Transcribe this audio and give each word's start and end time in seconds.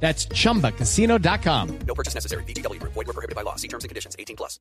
That's 0.00 0.28
chumbacasino.com. 0.28 1.78
No 1.86 1.94
purchase 1.94 2.14
necessary. 2.14 2.44
BGW. 2.44 2.80
Void 2.82 2.94
were 2.94 3.12
prohibited 3.12 3.34
by 3.34 3.42
law. 3.42 3.56
See 3.56 3.68
terms 3.68 3.84
and 3.84 3.88
conditions. 3.88 4.14
18 4.18 4.36
plus. 4.36 4.60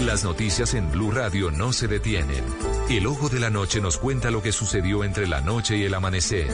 Las 0.00 0.24
noticias 0.24 0.74
en 0.74 0.90
Blue 0.90 1.10
Radio 1.10 1.50
no 1.50 1.72
se 1.72 1.88
detienen. 1.88 2.44
El 2.90 3.06
ojo 3.06 3.28
de 3.28 3.40
la 3.40 3.50
noche 3.50 3.80
nos 3.80 3.96
cuenta 3.96 4.30
lo 4.30 4.42
que 4.42 4.52
sucedió 4.52 5.04
entre 5.04 5.26
la 5.26 5.40
noche 5.40 5.76
y 5.78 5.84
el 5.84 5.94
amanecer. 5.94 6.48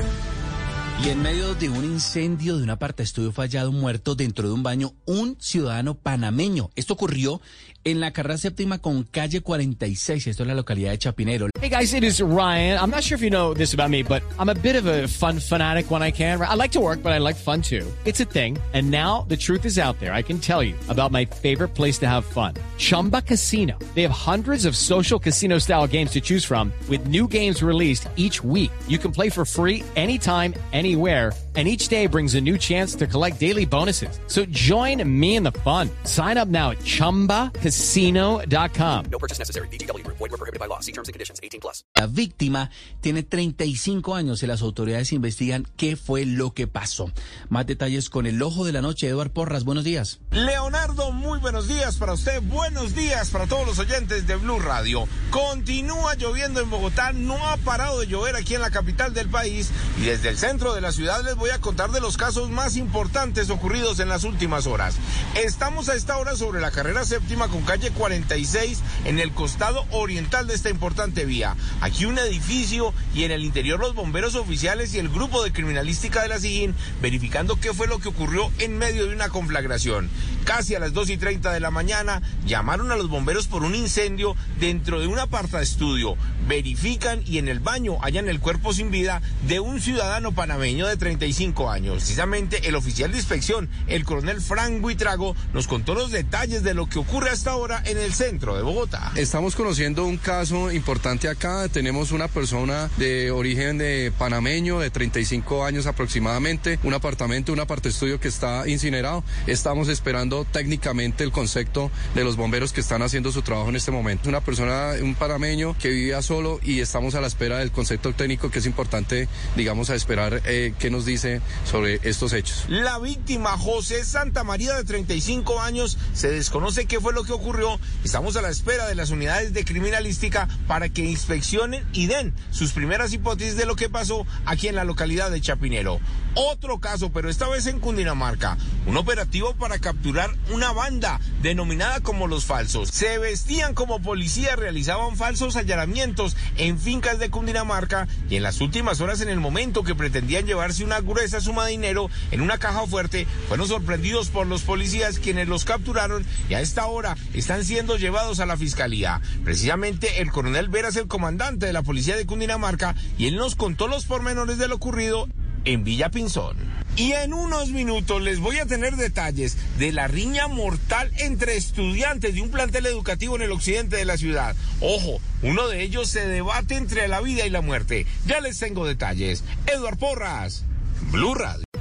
Y 1.05 1.09
en 1.09 1.21
medio 1.21 1.57
de 1.57 1.69
un 1.69 1.85
incendio 1.85 2.59
de 2.59 2.63
un 2.63 2.79
estudio 2.99 3.33
fallado 3.33 3.73
muerto 3.73 4.15
dentro 4.15 4.47
de 4.47 4.55
un 4.55 4.63
baño, 4.63 4.95
un 5.05 5.37
ciudadano 5.41 5.95
panameño. 5.95 6.71
Esto 6.77 6.95
ocurrió 6.95 7.41
en 7.85 8.01
la 8.01 8.13
carrera 8.13 8.39
séptima 8.39 8.79
con 8.79 9.03
calle 9.05 9.41
46. 9.41 10.29
Esto 10.29 10.43
es 10.43 10.47
la 10.47 10.55
localidad 10.55 10.93
de 10.93 10.99
Chapinero. 10.99 11.49
Hey 11.61 11.71
guys, 11.71 11.93
it 11.93 12.05
is 12.05 12.21
Ryan. 12.21 12.79
I'm 12.79 12.91
not 12.91 13.03
sure 13.03 13.17
if 13.17 13.23
you 13.23 13.31
know 13.31 13.55
this 13.55 13.75
about 13.75 13.91
me, 13.91 14.03
but 14.03 14.23
I'm 14.39 14.49
a 14.49 14.55
bit 14.55 14.77
of 14.77 14.87
a 14.87 15.09
fun 15.09 15.39
fanatic 15.41 15.91
when 15.91 16.03
I 16.03 16.13
can. 16.13 16.41
I 16.41 16.55
like 16.55 16.73
to 16.73 16.81
work, 16.81 17.03
but 17.03 17.13
I 17.13 17.19
like 17.19 17.37
fun 17.37 17.63
too. 17.63 17.87
It's 18.05 18.21
a 18.21 18.25
thing. 18.25 18.59
And 18.73 18.91
now 18.91 19.25
the 19.29 19.37
truth 19.37 19.65
is 19.65 19.79
out 19.79 19.99
there. 20.01 20.13
I 20.13 20.23
can 20.23 20.39
tell 20.39 20.63
you 20.63 20.75
about 20.89 21.13
my 21.13 21.25
favorite 21.25 21.75
place 21.75 21.99
to 21.99 22.09
have 22.09 22.25
fun. 22.25 22.55
Chumba 22.79 23.23
Casino. 23.23 23.79
They 23.95 24.03
have 24.03 24.11
hundreds 24.11 24.65
of 24.65 24.77
social 24.77 25.19
casino 25.21 25.59
style 25.59 25.87
games 25.87 26.11
to 26.13 26.21
choose 26.21 26.45
from 26.45 26.73
with 26.89 27.07
new 27.07 27.29
games 27.29 27.63
released 27.63 28.09
each 28.17 28.43
week. 28.43 28.73
You 28.89 28.99
can 28.99 29.13
play 29.13 29.31
for 29.31 29.45
free 29.45 29.85
anytime, 29.95 30.55
anywhere 30.93 31.33
and 31.55 31.69
each 31.69 31.89
day 31.89 32.07
brings 32.07 32.35
a 32.35 32.41
new 32.41 32.57
chance 32.57 32.95
to 32.95 33.07
collect 33.07 33.39
daily 33.39 33.67
bonuses. 33.67 34.19
So 34.27 34.47
join 34.47 35.07
me 35.07 35.37
in 35.37 35.43
the 35.43 35.53
fun. 35.53 35.91
Sign 36.05 36.39
up 36.39 36.49
now 36.49 36.71
at 36.71 36.79
ChumbaCasino.com. 36.79 39.05
No 39.11 39.19
purchase 39.19 39.39
necessary. 39.39 39.69
BGW. 39.69 40.03
Void 40.07 40.19
were 40.19 40.39
prohibited 40.39 40.59
by 40.59 40.65
law. 40.67 40.81
See 40.81 40.93
terms 40.93 41.09
and 41.09 41.13
conditions. 41.13 41.41
18 41.43 41.61
plus. 41.61 41.85
La 41.97 42.07
víctima 42.07 42.71
tiene 43.03 43.23
35 43.23 44.15
años 44.15 44.43
y 44.43 44.47
las 44.47 44.63
autoridades 44.63 45.13
investigan 45.13 45.67
qué 45.77 45.97
fue 45.97 46.25
lo 46.25 46.55
que 46.55 46.67
pasó. 46.67 47.11
Más 47.51 47.67
detalles 47.67 48.09
con 48.09 48.25
el 48.27 48.41
ojo 48.43 48.65
de 48.65 48.73
la 48.73 48.81
noche. 48.81 49.09
Eduard 49.09 49.31
Porras, 49.31 49.65
buenos 49.65 49.85
días. 49.85 50.21
Leonardo, 50.31 51.13
muy 51.13 51.39
buenos 51.39 51.69
días 51.69 51.97
para 51.97 52.15
usted. 52.15 52.41
Buenos 52.43 52.95
días 52.95 53.29
para 53.31 53.47
todos 53.47 53.67
los 53.67 53.79
oyentes 53.79 54.27
de 54.27 54.37
Blue 54.37 54.59
Radio. 54.59 55.07
Continúa 55.31 56.15
lloviendo 56.15 56.61
en 56.61 56.71
Bogotá. 56.71 57.13
No 57.13 57.37
ha 57.49 57.59
parado 57.59 58.01
de 58.01 58.07
llover 58.07 58.37
aquí 58.37 58.55
en 58.55 58.63
la 58.63 58.71
capital 58.71 59.13
del 59.13 59.29
país 59.29 59.71
y 59.99 60.05
desde 60.05 60.29
el 60.29 60.39
centro 60.39 60.75
de 60.75 60.81
la 60.81 60.93
ciudad 60.93 61.25
les 61.25 61.35
voy 61.43 61.51
a 61.51 61.59
contar 61.59 61.91
de 61.91 62.01
los 62.01 62.17
casos 62.17 62.51
más 62.51 62.77
importantes 62.77 63.51
ocurridos 63.51 63.99
en 63.99 64.09
las 64.09 64.23
últimas 64.23 64.69
horas. 64.69 64.95
Estamos 65.35 65.89
a 65.89 65.97
esta 65.97 66.17
hora 66.19 66.37
sobre 66.37 66.61
la 66.61 66.71
carrera 66.71 67.05
séptima 67.05 67.49
con 67.49 67.63
calle 67.63 67.91
46 67.91 68.79
en 69.07 69.19
el 69.19 69.33
costado 69.33 69.85
oriental 69.91 70.47
de 70.47 70.55
esta 70.55 70.71
importante 70.71 71.25
vía. 71.25 71.57
Aquí 71.81 72.05
un 72.05 72.17
edificio 72.17 72.95
y 73.13 73.25
en 73.25 73.33
el 73.33 73.43
interior 73.43 73.81
los 73.81 73.93
bomberos 73.93 74.37
oficiales 74.37 74.95
y 74.95 75.01
el 75.01 75.09
grupo 75.09 75.43
de 75.43 75.53
criminalística 75.53 76.23
de 76.23 76.29
la 76.29 76.39
SIGIN 76.39 76.77
verificando 77.01 77.57
qué 77.57 77.75
fue 77.75 77.89
lo 77.89 77.99
que 77.99 78.11
ocurrió 78.11 78.49
en 78.61 78.79
medio 78.79 79.09
de 79.09 79.13
una 79.13 79.29
conflagración. 79.29 80.11
Casi 80.45 80.77
a 80.77 80.79
las 80.79 80.93
2 80.93 81.11
y 81.11 81.17
30 81.17 81.53
de 81.53 81.59
la 81.59 81.73
mañana 81.73 82.23
llamaron 82.47 82.93
a 82.93 82.97
los 82.97 83.09
bomberos 83.09 83.49
por 83.49 83.65
un 83.65 83.75
incendio 83.75 84.37
dentro 84.61 85.01
de 85.01 85.09
un 85.09 85.19
aparta 85.19 85.61
estudio. 85.61 86.15
Verifican 86.47 87.21
y 87.27 87.39
en 87.39 87.49
el 87.49 87.59
baño 87.59 87.99
hallan 88.01 88.29
el 88.29 88.39
cuerpo 88.39 88.73
sin 88.73 88.93
vida 88.93 89.21
de 89.49 89.59
un 89.59 89.81
ciudadano 89.81 90.31
panameño 90.31 90.87
de 90.87 90.97
35 90.97 91.32
años. 91.71 91.95
Precisamente 91.95 92.69
el 92.69 92.75
oficial 92.75 93.11
de 93.11 93.17
inspección, 93.17 93.69
el 93.87 94.05
coronel 94.05 94.41
Frank 94.41 94.81
Buitrago, 94.81 95.35
nos 95.53 95.67
contó 95.67 95.95
los 95.95 96.11
detalles 96.11 96.63
de 96.63 96.75
lo 96.75 96.87
que 96.87 96.99
ocurre 96.99 97.31
hasta 97.31 97.51
ahora 97.51 97.83
en 97.85 97.99
el 97.99 98.13
centro 98.13 98.55
de 98.55 98.63
Bogotá. 98.63 99.13
Estamos 99.17 99.57
conociendo 99.57 100.05
un 100.05 100.19
caso 100.19 100.71
importante 100.71 101.29
acá. 101.29 101.69
Tenemos 101.69 102.13
una 102.13 102.29
persona 102.29 102.91
de 102.97 103.31
origen 103.31 103.79
de 103.79 104.13
panameño, 104.17 104.79
de 104.79 104.91
35 104.91 105.65
años 105.65 105.87
aproximadamente, 105.87 106.79
un 106.83 106.95
apartamento, 106.95 107.53
un 107.53 107.61
aparte 107.61 107.89
estudio 107.89 108.21
que 108.21 108.29
está 108.29 108.69
incinerado. 108.69 109.25
Estamos 109.47 109.89
esperando 109.89 110.45
técnicamente 110.45 111.25
el 111.25 111.33
concepto 111.33 111.91
de 112.15 112.25
los 112.25 112.37
bomberos 112.37 112.73
que 112.73 112.81
están 112.81 113.03
haciendo 113.03 113.33
su 113.33 113.43
trabajo 113.43 113.71
en 113.71 113.77
este 113.77 113.91
momento. 113.91 114.29
Una 114.29 114.41
persona, 114.41 114.93
un 115.03 115.15
panameño 115.15 115.77
que 115.79 115.89
vivía 115.89 116.23
solo 116.23 116.61
y 116.63 116.81
estamos 116.81 117.15
a 117.15 117.21
la 117.21 117.27
espera 117.27 117.59
del 117.59 117.73
concepto 117.73 118.13
técnico 118.13 118.51
que 118.51 118.59
es 118.59 118.67
importante, 118.67 119.29
digamos, 119.57 119.91
a 119.91 119.95
esperar 119.95 120.43
eh, 120.45 120.75
qué 120.79 120.91
nos 120.91 121.05
dice 121.05 121.22
sobre 121.65 122.01
estos 122.03 122.33
hechos. 122.33 122.65
La 122.69 122.99
víctima, 122.99 123.51
José 123.59 124.05
Santa 124.05 124.45
María, 124.45 124.75
de 124.75 124.85
35 124.85 125.61
años, 125.61 125.99
se 126.15 126.31
desconoce 126.31 126.87
qué 126.87 127.01
fue 127.01 127.13
lo 127.13 127.25
que 127.25 127.33
ocurrió. 127.33 127.79
Estamos 128.05 128.37
a 128.37 128.43
la 128.43 128.51
espera 128.51 128.87
de 128.87 128.95
las 128.95 129.11
unidades 129.11 129.53
de 129.53 129.65
criminalística 129.65 130.49
para 130.67 130.89
que 130.89 131.05
inspeccionen 131.05 131.87
y 131.93 132.07
den 132.07 132.35
sus 132.51 132.73
primeras 132.73 133.13
hipótesis 133.13 133.57
de 133.57 133.67
lo 133.67 133.77
que 133.77 133.89
pasó 133.89 134.27
aquí 134.47 134.69
en 134.69 134.77
la 134.77 134.85
localidad 134.85 135.31
de 135.31 135.41
Chapinero. 135.41 136.01
Otro 136.35 136.81
caso, 136.81 137.13
pero 137.13 137.29
esta 137.29 137.49
vez 137.49 137.67
en 137.67 137.79
Cundinamarca, 137.79 138.57
un 138.87 138.97
operativo 138.97 139.55
para 139.55 139.79
capturar 139.79 140.31
una 140.51 140.73
banda 140.73 141.21
denominada 141.41 142.01
como 142.01 142.27
los 142.27 142.45
falsos. 142.45 142.89
Se 142.89 143.19
vestían 143.19 143.75
como 143.75 144.01
policía, 144.01 144.57
realizaban 144.57 145.17
falsos 145.17 145.57
allanamientos 145.57 146.37
en 146.57 146.79
fincas 146.79 147.19
de 147.19 147.31
Cundinamarca 147.31 148.09
y 148.29 148.37
en 148.37 148.43
las 148.43 148.61
últimas 148.61 149.01
horas 149.01 149.21
en 149.21 149.29
el 149.29 149.41
momento 149.41 149.85
que 149.85 149.95
pretendían 149.95 150.47
llevarse 150.47 150.85
una 150.85 151.01
gruesa 151.01 151.41
suma 151.41 151.65
de 151.65 151.73
dinero 151.73 152.11
en 152.31 152.41
una 152.41 152.59
caja 152.59 152.87
fuerte, 152.87 153.27
fueron 153.49 153.69
sorprendidos 153.69 154.29
por 154.29 154.47
los 154.47 154.63
policías 154.63 155.19
quienes 155.19 155.49
los 155.49 155.65
capturaron 155.65 156.25
y 156.49 156.55
a 156.55 156.61
esta 156.61 156.87
hora 156.87 157.17
están 157.35 157.65
siendo 157.65 157.97
llevados 157.97 158.41
a 158.41 158.47
la 158.47 158.57
fiscalía. 158.57 159.21
Precisamente 159.45 160.21
el 160.21 160.31
coronel 160.31 160.69
Vera 160.69 160.89
es 160.89 160.97
el 160.97 161.09
comandante 161.09 161.67
de 161.67 161.73
la 161.73 161.83
policía 161.83 162.17
de 162.17 162.27
Cundinamarca 162.27 162.95
y 163.19 163.27
él 163.27 163.37
nos 163.37 163.55
contó 163.55 163.87
los 163.87 164.07
pormenores 164.07 164.59
de 164.59 164.69
lo 164.69 164.77
ocurrido 164.77 165.29
en 165.65 165.85
Villa 165.85 166.11
Pinzón. 166.11 166.82
Y 166.95 167.13
en 167.13 167.33
unos 167.33 167.71
minutos 167.71 168.21
les 168.21 168.39
voy 168.39 168.59
a 168.59 168.67
tener 168.67 168.97
detalles 168.97 169.57
de 169.79 169.93
la 169.93 170.09
riña 170.09 170.47
mortal 170.47 171.11
entre 171.19 171.57
estudiantes 171.57 172.35
de 172.35 172.43
un 172.43 172.51
plantel 172.51 172.85
educativo 172.85 173.37
en 173.37 173.43
el 173.43 173.53
occidente 173.53 173.97
de 173.97 174.05
la 174.05 174.19
ciudad. 174.19 174.55
Ojo, 174.81 175.21
uno 175.43 175.69
de 175.69 175.83
ellos 175.83 176.09
se 176.09 176.27
debate 176.27 176.75
entre 176.75 177.09
la 177.09 177.23
vida 177.23 177.47
y 177.47 177.51
la 177.51 177.63
muerte. 177.63 178.07
Ya 178.27 178.41
les 178.41 178.59
tengo 178.59 178.87
detalles. 178.87 179.43
Eduard 179.67 179.99
Porras. 179.99 180.65
Blue 181.11 181.35
Radio. 181.35 181.65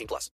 18 0.00 0.06
plus. 0.06 0.28